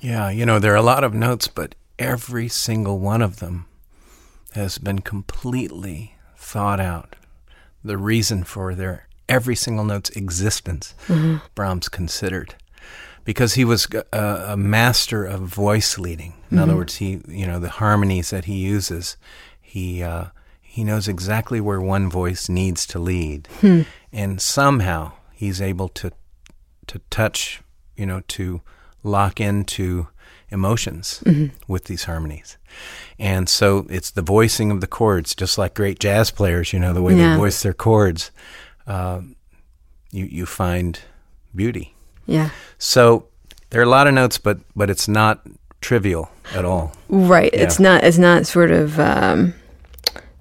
Yeah, 0.00 0.30
you 0.30 0.46
know, 0.46 0.58
there 0.58 0.72
are 0.72 0.76
a 0.76 0.82
lot 0.82 1.04
of 1.04 1.12
notes, 1.12 1.48
but 1.48 1.74
every 1.98 2.48
single 2.48 2.98
one 2.98 3.20
of 3.20 3.40
them 3.40 3.66
has 4.52 4.78
been 4.78 5.00
completely 5.00 6.14
thought 6.36 6.80
out. 6.80 7.16
The 7.84 7.98
reason 7.98 8.44
for 8.44 8.74
their 8.74 9.08
every 9.28 9.54
single 9.56 9.84
note's 9.84 10.10
existence, 10.10 10.94
Brahms 11.54 11.88
considered. 11.88 12.54
Because 13.28 13.52
he 13.60 13.64
was 13.64 13.86
a, 14.12 14.52
a 14.54 14.56
master 14.56 15.22
of 15.24 15.40
voice 15.42 15.98
leading. 15.98 16.32
In 16.50 16.58
other 16.58 16.74
words, 16.74 16.96
he, 16.96 17.20
you 17.28 17.46
know, 17.46 17.58
the 17.60 17.68
harmonies 17.68 18.30
that 18.30 18.46
he 18.46 18.56
uses, 18.56 19.18
he 19.60 20.02
uh, 20.02 20.26
he 20.62 20.82
knows 20.82 21.08
exactly 21.08 21.60
where 21.60 21.78
one 21.80 22.08
voice 22.08 22.48
needs 22.48 22.86
to 22.86 22.98
lead, 22.98 23.46
and 24.12 24.40
somehow 24.40 25.12
he's 25.32 25.60
able 25.60 25.88
to 26.00 26.10
to 26.86 27.00
touch, 27.10 27.60
you 27.96 28.06
know, 28.06 28.22
to 28.28 28.62
lock 29.02 29.40
into 29.40 30.06
emotions 30.50 31.22
with 31.66 31.84
these 31.84 32.04
harmonies. 32.04 32.56
And 33.18 33.46
so 33.48 33.86
it's 33.90 34.10
the 34.10 34.22
voicing 34.22 34.70
of 34.70 34.80
the 34.80 34.86
chords, 34.86 35.34
just 35.34 35.58
like 35.58 35.74
great 35.74 35.98
jazz 36.00 36.30
players, 36.30 36.72
you 36.72 36.78
know, 36.80 36.94
the 36.94 37.02
way 37.02 37.14
Yeah. 37.14 37.32
they 37.34 37.36
voice 37.40 37.62
their 37.62 37.74
chords. 37.74 38.30
Um, 38.86 39.36
you 40.12 40.24
you 40.24 40.46
find 40.46 40.98
beauty. 41.54 41.94
Yeah. 42.28 42.50
So 42.78 43.26
there 43.70 43.80
are 43.80 43.84
a 43.84 43.88
lot 43.88 44.06
of 44.06 44.14
notes, 44.14 44.38
but 44.38 44.58
but 44.76 44.90
it's 44.90 45.08
not 45.08 45.40
trivial 45.80 46.30
at 46.54 46.64
all. 46.64 46.92
Right. 47.08 47.52
It's 47.52 47.80
not. 47.80 48.04
It's 48.04 48.18
not 48.18 48.46
sort 48.46 48.70
of. 48.70 49.00
Um, 49.00 49.54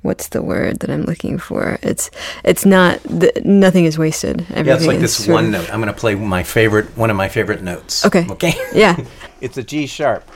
what's 0.01 0.29
the 0.29 0.41
word 0.41 0.79
that 0.79 0.89
I'm 0.89 1.03
looking 1.03 1.37
for? 1.39 1.79
It's. 1.81 2.11
It's 2.43 2.65
not. 2.65 3.01
The, 3.03 3.31
nothing 3.45 3.85
is 3.85 3.97
wasted. 3.97 4.41
Everything 4.51 4.65
Yeah, 4.65 4.75
it's 4.75 4.85
like 4.85 4.97
is 4.97 5.17
this 5.17 5.27
one 5.27 5.45
of- 5.45 5.51
note. 5.51 5.73
I'm 5.73 5.81
going 5.81 5.93
to 5.93 5.99
play 5.99 6.13
my 6.15 6.43
favorite, 6.43 6.85
one 6.97 7.09
of 7.09 7.15
my 7.17 7.29
favorite 7.29 7.63
notes. 7.63 8.05
Okay. 8.05 8.27
Okay. 8.29 8.53
Yeah. 8.73 8.97
it's 9.41 9.57
a 9.57 9.63
G 9.63 9.87
sharp, 9.87 10.29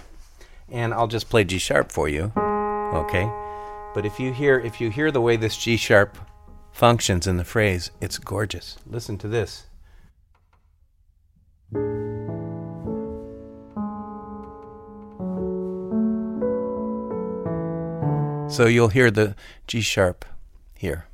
and 0.70 0.94
I'll 0.94 1.08
just 1.08 1.30
play 1.30 1.44
G 1.44 1.58
sharp 1.58 1.92
for 1.92 2.08
you. 2.08 2.32
Okay. 2.38 3.30
But 3.94 4.06
if 4.06 4.20
you 4.20 4.32
hear 4.32 4.58
if 4.60 4.80
you 4.80 4.90
hear 4.90 5.12
the 5.12 5.22
way 5.22 5.36
this 5.36 5.58
G 5.58 5.76
sharp 5.78 6.18
functions 6.72 7.28
in 7.28 7.36
the 7.38 7.44
phrase, 7.44 7.92
it's 8.00 8.18
gorgeous. 8.18 8.78
Listen 8.88 9.18
to 9.18 9.28
this. 9.28 9.66
So 18.52 18.66
you'll 18.66 18.90
hear 18.90 19.10
the 19.10 19.36
G 19.68 19.80
sharp 19.82 20.26
here. 20.76 21.06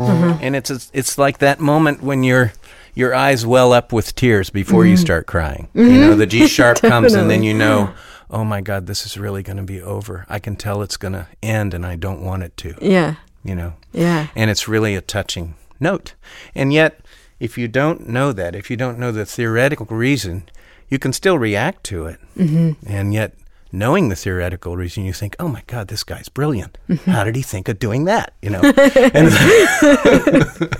Mm-hmm. 0.00 0.38
and 0.42 0.56
it's 0.56 0.90
it's 0.92 1.18
like 1.18 1.38
that 1.38 1.60
moment 1.60 2.02
when 2.02 2.22
your 2.22 2.52
your 2.94 3.14
eyes 3.14 3.46
well 3.46 3.72
up 3.72 3.92
with 3.92 4.14
tears 4.14 4.50
before 4.50 4.84
you 4.84 4.94
mm-hmm. 4.94 5.02
start 5.02 5.26
crying. 5.26 5.68
You 5.74 5.82
mm-hmm. 5.82 6.00
know, 6.00 6.16
the 6.16 6.26
G 6.26 6.46
sharp 6.46 6.78
comes, 6.82 7.14
and 7.14 7.30
then 7.30 7.42
you 7.42 7.54
know, 7.54 7.92
oh 8.30 8.44
my 8.44 8.60
God, 8.60 8.86
this 8.86 9.04
is 9.04 9.18
really 9.18 9.42
going 9.42 9.56
to 9.56 9.62
be 9.62 9.82
over. 9.82 10.24
I 10.28 10.38
can 10.38 10.56
tell 10.56 10.82
it's 10.82 10.96
going 10.96 11.14
to 11.14 11.26
end, 11.42 11.74
and 11.74 11.84
I 11.84 11.96
don't 11.96 12.24
want 12.24 12.42
it 12.42 12.56
to. 12.58 12.74
Yeah. 12.80 13.16
You 13.44 13.54
know, 13.54 13.74
Yeah. 13.92 14.28
and 14.36 14.50
it's 14.50 14.68
really 14.68 14.94
a 14.94 15.00
touching 15.00 15.54
note. 15.80 16.14
And 16.54 16.72
yet, 16.72 17.00
if 17.38 17.56
you 17.56 17.68
don't 17.68 18.08
know 18.08 18.32
that, 18.32 18.54
if 18.54 18.70
you 18.70 18.76
don't 18.76 18.98
know 18.98 19.12
the 19.12 19.24
theoretical 19.24 19.86
reason, 19.86 20.44
you 20.88 20.98
can 20.98 21.12
still 21.12 21.38
react 21.38 21.84
to 21.84 22.06
it. 22.06 22.18
Mm-hmm. 22.36 22.72
And 22.86 23.14
yet, 23.14 23.34
knowing 23.72 24.10
the 24.10 24.16
theoretical 24.16 24.76
reason, 24.76 25.04
you 25.04 25.12
think, 25.14 25.36
"Oh 25.38 25.48
my 25.48 25.62
God, 25.66 25.88
this 25.88 26.04
guy's 26.04 26.28
brilliant! 26.28 26.76
How 27.06 27.24
did 27.24 27.36
he 27.36 27.42
think 27.42 27.68
of 27.68 27.78
doing 27.78 28.04
that?" 28.04 28.34
You 28.42 28.50
know. 28.50 28.60
and 29.14 29.32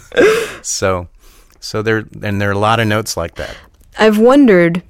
so, 0.62 1.08
so 1.60 1.82
there, 1.82 2.04
and 2.22 2.40
there 2.40 2.48
are 2.50 2.52
a 2.52 2.58
lot 2.58 2.80
of 2.80 2.86
notes 2.88 3.16
like 3.16 3.36
that. 3.36 3.56
I've 3.98 4.18
wondered. 4.18 4.82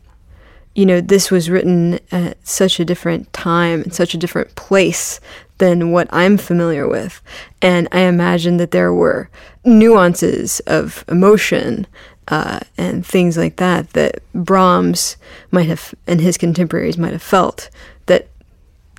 You 0.81 0.87
know, 0.87 1.01
this 1.03 1.31
was 1.31 1.51
written 1.51 2.01
at 2.11 2.37
such 2.47 2.81
a 2.81 2.87
different 2.87 3.31
time 3.35 3.83
and 3.83 3.93
such 3.93 4.15
a 4.15 4.19
different 4.19 4.55
place 4.55 5.21
than 5.59 5.93
what 5.93 6.09
I'm 6.11 6.39
familiar 6.39 6.89
with, 6.89 7.21
and 7.61 7.87
I 7.93 8.01
imagine 8.01 8.57
that 8.57 8.71
there 8.71 8.95
were 8.95 9.29
nuances 9.63 10.61
of 10.61 11.05
emotion 11.07 11.87
uh, 12.29 12.61
and 12.79 13.05
things 13.05 13.37
like 13.37 13.57
that 13.57 13.91
that 13.91 14.23
Brahms 14.35 15.19
might 15.51 15.69
have 15.69 15.95
and 16.07 16.19
his 16.21 16.39
contemporaries 16.39 16.97
might 16.97 17.13
have 17.13 17.23
felt 17.23 17.69
that 18.07 18.29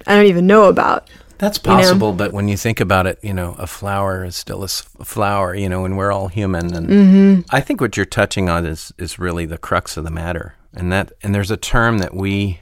I 0.06 0.16
don't 0.16 0.28
even 0.28 0.46
know 0.46 0.66
about. 0.66 1.10
That's 1.40 1.60
You 1.66 1.72
know? 1.72 1.78
possible, 1.78 2.14
but 2.14 2.32
when 2.32 2.48
you 2.48 2.58
think 2.58 2.80
about 2.80 3.08
it, 3.08 3.18
you 3.24 3.34
know, 3.34 3.56
a 3.58 3.66
flower 3.66 4.24
is 4.24 4.36
still 4.36 4.64
a 4.64 4.68
flower, 4.68 5.56
you 5.56 5.68
know, 5.68 5.86
and 5.86 5.98
we're 5.98 6.12
all 6.12 6.28
human. 6.28 6.76
And 6.76 7.46
I 7.50 7.62
think 7.62 7.82
what 7.82 7.98
you're 7.98 8.06
touching 8.06 8.50
on 8.50 8.68
is 8.68 8.94
is 9.00 9.18
really 9.18 9.48
the 9.48 9.58
crux 9.58 9.98
of 9.98 10.04
the 10.04 10.12
matter, 10.12 10.54
and 10.74 10.92
that 10.92 11.12
and 11.22 11.34
there's 11.36 11.52
a 11.52 11.58
term 11.58 11.98
that 12.00 12.14
we 12.14 12.60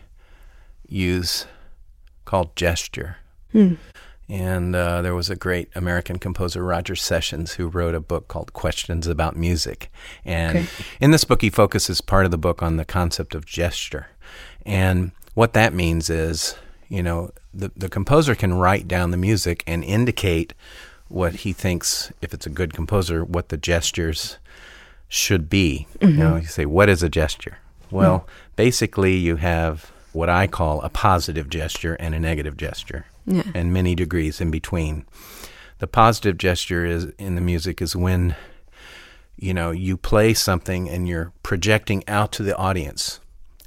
use 0.87 1.45
called 2.25 2.55
gesture. 2.55 3.17
And 4.31 4.75
uh, 4.75 5.01
there 5.01 5.15
was 5.15 5.31
a 5.31 5.35
great 5.35 5.69
American 5.73 6.19
composer, 6.19 6.63
Roger 6.63 6.95
Sessions, 6.95 7.53
who 7.53 7.67
wrote 7.67 7.95
a 7.95 7.99
book 7.99 8.27
called 8.27 8.53
Questions 8.53 9.07
About 9.07 9.35
Music. 9.35 9.91
And 10.23 10.59
Okay. 10.59 10.67
in 11.01 11.09
this 11.09 11.23
book, 11.23 11.41
he 11.41 11.49
focuses 11.49 11.99
part 11.99 12.25
of 12.25 12.31
the 12.31 12.37
book 12.37 12.61
on 12.61 12.77
the 12.77 12.85
concept 12.85 13.33
of 13.33 13.47
gesture. 13.47 14.07
And 14.67 15.11
what 15.33 15.53
that 15.53 15.73
means 15.73 16.11
is, 16.11 16.55
you 16.89 17.01
know, 17.01 17.31
the, 17.55 17.71
the 17.75 17.89
composer 17.89 18.35
can 18.35 18.53
write 18.53 18.87
down 18.87 19.09
the 19.09 19.17
music 19.17 19.63
and 19.65 19.83
indicate 19.83 20.53
what 21.07 21.37
he 21.37 21.51
thinks, 21.51 22.13
if 22.21 22.31
it's 22.31 22.45
a 22.45 22.51
good 22.51 22.71
composer, 22.73 23.25
what 23.25 23.49
the 23.49 23.57
gestures 23.57 24.37
should 25.07 25.49
be. 25.49 25.87
You 26.01 26.09
know, 26.09 26.35
you 26.35 26.45
say, 26.45 26.67
what 26.67 26.87
is 26.87 27.01
a 27.01 27.09
gesture? 27.09 27.57
Well, 27.91 28.27
basically, 28.55 29.15
you 29.15 29.37
have 29.37 29.91
what 30.13 30.29
I 30.29 30.47
call 30.47 30.81
a 30.81 30.89
positive 30.89 31.49
gesture 31.49 31.95
and 31.95 32.15
a 32.15 32.19
negative 32.19 32.57
gesture, 32.57 33.05
Yeah. 33.25 33.43
and 33.53 33.73
many 33.73 33.95
degrees 33.95 34.41
in 34.41 34.51
between. 34.51 35.05
The 35.79 35.87
positive 35.87 36.37
gesture 36.37 36.85
is 36.85 37.05
in 37.17 37.35
the 37.35 37.41
music 37.41 37.81
is 37.81 37.95
when 37.95 38.35
you 39.37 39.53
know 39.53 39.71
you 39.71 39.95
play 39.95 40.33
something 40.33 40.89
and 40.89 41.07
you're 41.07 41.31
projecting 41.43 42.03
out 42.07 42.31
to 42.33 42.43
the 42.43 42.55
audience 42.57 43.19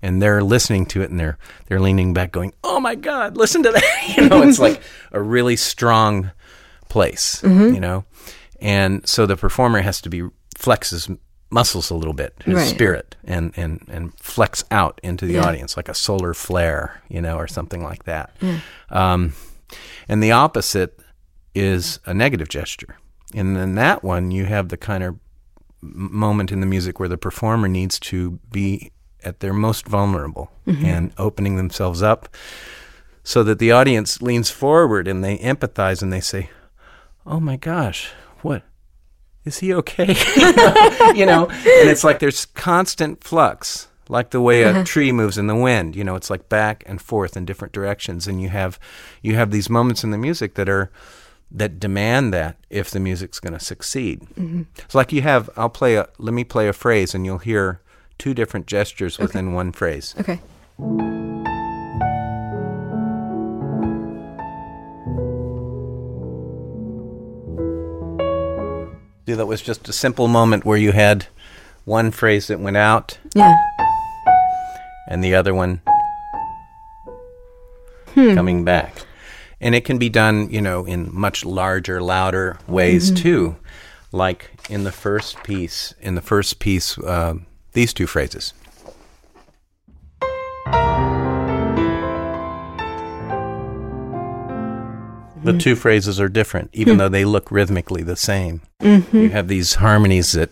and 0.03 0.21
they're 0.21 0.43
listening 0.43 0.85
to 0.87 1.01
it 1.01 1.09
and 1.11 1.19
they're 1.19 1.39
they're 1.67 1.81
leaning 1.81 2.13
back 2.13 2.31
going 2.33 2.53
oh 2.63 2.79
my 2.79 2.95
god 2.95 3.37
listen 3.39 3.63
to 3.63 3.71
that 3.71 4.15
you 4.17 4.29
know 4.29 4.43
it's 4.43 4.59
like 4.59 4.83
a 5.13 5.23
really 5.23 5.57
strong 5.57 6.31
place 6.91 7.41
mm-hmm. 7.41 7.75
you 7.75 7.81
know 7.81 8.05
and 8.61 9.09
so 9.09 9.25
the 9.25 9.37
performer 9.37 9.81
has 9.81 10.01
to 10.03 10.11
be 10.11 10.23
flex 10.59 10.91
his 10.91 11.09
muscles 11.53 11.91
a 11.91 11.95
little 11.95 12.15
bit 12.15 12.35
his 12.45 12.55
Right. 12.55 12.69
spirit 12.69 13.15
and 13.25 13.53
and 13.57 13.85
and 13.91 14.19
flex 14.19 14.65
out 14.71 14.99
into 15.03 15.27
the 15.27 15.35
Yeah. 15.35 15.45
audience 15.47 15.77
like 15.77 15.89
a 15.89 15.95
solar 15.95 16.33
flare 16.35 17.03
you 17.09 17.21
know 17.21 17.37
or 17.37 17.47
something 17.47 17.83
like 17.85 18.05
that 18.05 18.35
um, 18.91 19.35
and 20.09 20.23
the 20.23 20.33
opposite 20.33 20.99
is 21.55 21.99
a 22.07 22.15
negative 22.15 22.49
gesture 22.49 22.97
and 23.35 23.55
then 23.57 23.75
that 23.75 24.03
one 24.03 24.31
you 24.31 24.47
have 24.47 24.69
the 24.71 24.77
kind 24.79 25.05
of 25.05 25.19
moment 25.83 26.51
in 26.53 26.61
the 26.61 26.67
music 26.67 26.99
where 27.01 27.09
the 27.09 27.19
performer 27.19 27.69
needs 27.69 27.99
to 27.99 28.39
be 28.51 28.91
at 29.25 29.41
their 29.41 29.53
most 29.53 29.87
vulnerable 29.87 30.51
and 30.67 31.13
opening 31.19 31.57
themselves 31.57 32.03
up 32.03 32.29
so 33.25 33.43
that 33.45 33.59
the 33.59 33.71
audience 33.71 34.21
leans 34.23 34.51
forward 34.51 35.07
and 35.07 35.23
they 35.23 35.39
empathize 35.39 36.03
and 36.03 36.13
they 36.13 36.21
say, 36.21 36.51
"Oh 37.27 37.39
my 37.41 37.57
gosh, 37.57 38.11
what 38.43 38.63
is 39.45 39.59
he 39.59 39.75
okay?" 39.75 40.09
you 41.15 41.27
know, 41.27 41.49
and 41.49 41.89
it's 41.89 42.05
like 42.05 42.19
there's 42.19 42.47
constant 42.47 43.23
flux, 43.25 43.89
like 44.09 44.31
the 44.31 44.41
way 44.41 44.63
a 44.63 44.71
uh-huh. 44.71 44.85
tree 44.85 45.13
moves 45.13 45.39
in 45.39 45.47
the 45.47 45.57
wind. 45.57 45.97
You 45.97 46.05
know, 46.05 46.17
it's 46.17 46.31
like 46.31 46.49
back 46.49 46.83
and 46.87 47.01
forth 47.01 47.37
in 47.37 47.45
different 47.45 47.73
directions, 47.73 48.27
and 48.27 48.41
you 48.41 48.49
have 48.49 48.79
you 49.23 49.35
have 49.37 49.51
these 49.51 49.71
moments 49.71 50.05
in 50.05 50.11
the 50.11 50.19
music 50.19 50.55
that 50.55 50.69
are 50.69 50.91
that 51.55 51.79
demand 51.79 52.33
that 52.33 52.57
if 52.71 52.91
the 52.91 53.01
music's 53.01 53.39
going 53.39 53.53
to 53.53 53.61
succeed. 53.61 54.21
Mm-hmm. 54.39 54.63
It's 54.79 54.95
like 54.95 55.13
you 55.13 55.23
have. 55.23 55.51
I'll 55.57 55.69
play 55.69 55.97
a. 55.97 56.09
Let 56.19 56.35
me 56.35 56.45
play 56.45 56.69
a 56.69 56.73
phrase, 56.73 57.15
and 57.15 57.27
you'll 57.27 57.39
hear 57.39 57.81
two 58.19 58.35
different 58.35 58.67
gestures 58.67 59.19
within 59.19 59.53
one 59.53 59.73
phrase. 59.73 60.15
Okay. 60.19 60.41
See, 69.27 69.35
that 69.35 69.47
was 69.47 69.63
just 69.63 69.89
a 69.89 69.93
simple 69.93 70.27
moment 70.29 70.65
where 70.65 70.77
you 70.79 70.93
had 70.93 71.27
one 71.85 72.11
phrase 72.11 72.49
that 72.49 72.59
went 72.61 72.77
out 72.77 73.19
Yeah. 73.35 73.57
and 75.09 75.23
the 75.23 75.35
other 75.35 75.55
one 75.55 75.81
coming 78.15 78.65
back. 78.65 78.97
And 79.61 79.75
it 79.77 79.85
can 79.85 79.99
be 79.99 80.09
done, 80.09 80.51
you 80.51 80.61
know, 80.61 80.85
in 80.85 81.09
much 81.15 81.45
larger, 81.45 82.03
louder 82.03 82.59
ways 82.67 83.13
too. 83.13 83.57
Like 84.11 84.51
in 84.69 84.83
the 84.85 84.93
first 84.93 85.43
piece, 85.45 85.95
in 86.01 86.17
the 86.17 86.21
first 86.21 86.59
piece, 86.59 86.99
uh, 86.99 87.35
these 87.73 87.95
two 87.95 88.07
phrases. 88.09 88.53
The 95.45 95.59
two 95.59 95.75
phrases 95.77 96.21
are 96.21 96.29
different, 96.29 96.71
even 96.73 96.99
though 96.99 97.09
they 97.09 97.25
look 97.25 97.51
rhythmically 97.51 98.03
the 98.03 98.17
same. 98.17 98.63
You 98.81 99.31
have 99.31 99.49
these 99.49 99.75
harmonies 99.75 100.33
that 100.33 100.51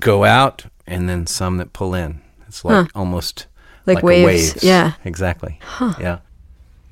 go 0.00 0.24
out 0.24 0.66
and 0.86 1.08
then 1.08 1.26
some 1.26 1.56
that 1.58 1.72
pull 1.72 1.94
in. 1.94 2.20
It's 2.48 2.64
like 2.64 2.88
almost 2.94 3.46
Like 3.86 4.02
a 4.02 4.06
waves, 4.06 4.62
yeah. 4.64 4.92
Exactly. 5.04 5.58
Yeah. 5.80 6.18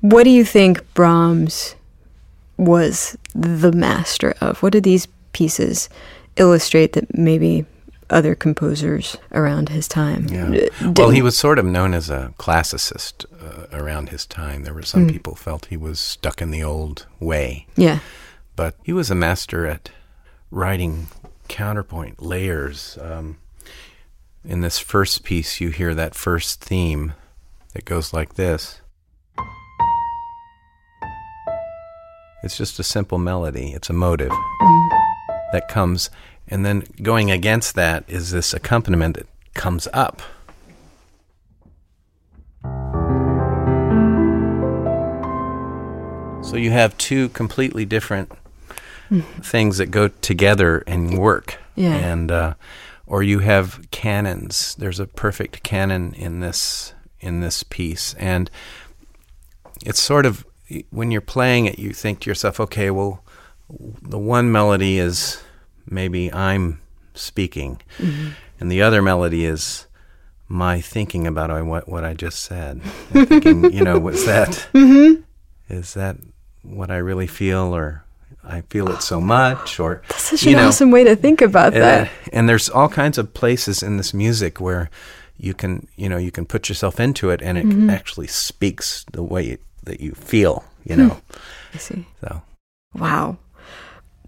What 0.01 0.23
do 0.23 0.29
you 0.29 0.45
think 0.45 0.93
Brahms 0.93 1.75
was 2.57 3.17
the 3.35 3.71
master 3.71 4.33
of? 4.41 4.61
What 4.63 4.71
do 4.73 4.79
these 4.81 5.07
pieces 5.33 5.89
illustrate 6.37 6.93
that 6.93 7.17
maybe 7.17 7.65
other 8.09 8.35
composers 8.35 9.17
around 9.33 9.69
his 9.69 9.87
time? 9.87 10.27
Yeah. 10.29 10.67
uh, 10.81 10.93
Well, 10.95 11.09
he 11.09 11.21
was 11.21 11.37
sort 11.37 11.59
of 11.59 11.65
known 11.65 11.93
as 11.93 12.09
a 12.09 12.33
classicist 12.39 13.25
uh, 13.41 13.65
around 13.71 14.09
his 14.09 14.25
time. 14.25 14.63
There 14.63 14.73
were 14.73 14.81
some 14.83 15.03
Hmm. 15.03 15.09
people 15.09 15.35
felt 15.35 15.65
he 15.67 15.77
was 15.77 15.99
stuck 15.99 16.41
in 16.41 16.51
the 16.51 16.63
old 16.63 17.05
way, 17.19 17.67
Yeah. 17.75 17.99
but 18.55 18.75
he 18.83 18.93
was 18.93 19.09
a 19.09 19.15
master 19.15 19.65
at 19.65 19.91
writing 20.51 21.07
counterpoint 21.47 22.21
layers. 22.21 22.97
Um, 23.01 23.37
in 24.45 24.61
this 24.61 24.79
first 24.79 25.23
piece, 25.23 25.59
you 25.61 25.69
hear 25.69 25.93
that 25.95 26.15
first 26.15 26.61
theme 26.63 27.13
that 27.73 27.85
goes 27.85 28.13
like 28.13 28.35
this. 28.35 28.81
It's 32.41 32.57
just 32.57 32.79
a 32.79 32.83
simple 32.83 33.17
melody. 33.17 33.73
It's 33.73 33.89
a 33.89 33.93
motive 33.93 34.31
that 35.51 35.67
comes, 35.67 36.09
and 36.47 36.65
then 36.65 36.85
going 37.01 37.29
against 37.31 37.75
that 37.75 38.05
is 38.07 38.31
this 38.31 38.53
accompaniment 38.53 39.17
that 39.17 39.27
comes 39.53 39.87
up. 39.93 40.21
So 46.49 46.55
you 46.55 46.71
have 46.71 46.97
two 46.97 47.29
completely 47.29 47.85
different 47.85 48.31
things 49.41 49.77
that 49.77 49.91
go 49.91 50.07
together 50.07 50.83
and 50.87 51.17
work. 51.17 51.59
Yeah. 51.75 51.93
And 51.93 52.31
uh, 52.31 52.53
or 53.05 53.21
you 53.21 53.39
have 53.39 53.85
canons. 53.91 54.75
There's 54.75 54.99
a 54.99 55.05
perfect 55.05 55.61
canon 55.61 56.13
in 56.13 56.39
this 56.39 56.93
in 57.19 57.41
this 57.41 57.61
piece, 57.61 58.15
and 58.15 58.49
it's 59.85 59.99
sort 59.99 60.25
of 60.25 60.43
when 60.89 61.11
you're 61.11 61.21
playing 61.21 61.65
it, 61.65 61.77
you 61.77 61.91
think 61.91 62.21
to 62.21 62.29
yourself, 62.29 62.59
okay, 62.59 62.89
well, 62.89 63.23
the 63.69 64.19
one 64.19 64.51
melody 64.51 64.97
is 64.97 65.41
maybe 65.85 66.31
I'm 66.33 66.81
speaking, 67.13 67.81
and 68.59 68.71
the 68.71 68.81
other 68.81 69.01
melody 69.01 69.45
is 69.45 69.85
my 70.47 70.81
thinking 70.81 71.27
about 71.27 71.63
what 71.65 71.87
what 71.87 72.03
I 72.03 72.15
just 72.15 72.41
said. 72.41 72.81
Thinking, 73.11 73.71
you 73.71 73.83
know, 73.83 73.99
was 73.99 74.25
that 74.25 74.67
is 75.69 75.93
that 75.93 76.17
what 76.63 76.89
I 76.91 76.97
really 76.97 77.27
feel, 77.27 77.75
or 77.75 78.03
I 78.43 78.61
feel 78.69 78.89
it 78.89 79.01
so 79.01 79.19
much, 79.21 79.79
or 79.79 80.01
Such 80.17 80.43
you 80.43 80.51
an 80.51 80.57
know, 80.57 80.67
awesome 80.67 80.91
way 80.91 81.03
to 81.03 81.15
think 81.15 81.41
about 81.41 81.73
uh, 81.75 81.79
that. 81.79 82.09
and 82.33 82.47
there's 82.49 82.69
all 82.69 82.89
kinds 82.89 83.17
of 83.17 83.33
places 83.33 83.83
in 83.83 83.97
this 83.97 84.13
music 84.13 84.59
where 84.61 84.89
you 85.37 85.53
can, 85.53 85.87
you 85.95 86.09
know, 86.09 86.17
you 86.17 86.31
can 86.31 86.45
put 86.45 86.67
yourself 86.69 86.99
into 86.99 87.29
it, 87.29 87.41
and 87.41 87.57
it 87.57 87.65
Mm-hmm. 87.65 87.89
actually 87.89 88.27
speaks 88.27 89.05
the 89.13 89.23
way 89.23 89.57
that 89.83 90.01
you 90.01 90.11
feel, 90.13 90.63
you 90.83 90.95
know. 90.97 91.17
I 91.73 91.77
see. 91.77 92.05
So 92.21 92.41
Wow. 92.95 93.37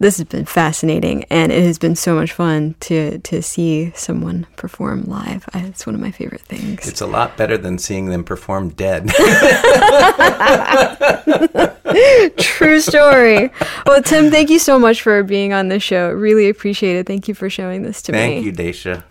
This 0.02 0.18
has 0.18 0.26
been 0.26 0.46
fascinating, 0.46 1.26
and 1.30 1.52
it 1.52 1.64
has 1.64 1.78
been 1.78 1.96
so 1.96 2.16
much 2.16 2.32
fun 2.32 2.74
to 2.80 3.20
to 3.20 3.44
see 3.44 3.92
someone 3.94 4.48
perform 4.56 5.04
live. 5.04 5.48
I, 5.54 5.60
it's 5.60 5.86
one 5.86 5.94
of 5.94 6.02
my 6.02 6.10
favorite 6.10 6.42
things. 6.42 6.88
it's 6.88 7.02
a 7.02 7.06
lot 7.06 7.38
better 7.38 7.56
than 7.56 7.78
seeing 7.78 8.08
them 8.08 8.24
perform 8.24 8.70
dead. 8.70 9.10
True 12.40 12.80
story. 12.80 13.52
Well, 13.86 14.02
Tim, 14.02 14.32
thank 14.32 14.50
you 14.50 14.58
so 14.58 14.80
much 14.80 15.04
for 15.04 15.22
being 15.22 15.54
on 15.54 15.68
the 15.68 15.80
show. 15.80 16.10
Really 16.10 16.50
appreciate 16.50 16.96
it. 16.96 17.06
Thank 17.06 17.28
you 17.28 17.36
for 17.36 17.48
showing 17.48 17.84
this 17.84 18.02
to 18.02 18.12
me. 18.12 18.18
Thank 18.18 18.46
you, 18.46 18.52
Dacia. 18.52 19.04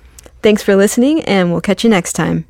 Thanks 0.43 0.65
for 0.65 0.75
listening, 0.75 1.23
and 1.23 1.53
we'll 1.53 1.61
catch 1.61 1.85
you 1.85 1.91
next 1.91 2.15
time. 2.15 2.47